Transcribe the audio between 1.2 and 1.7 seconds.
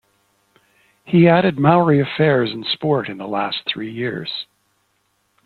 added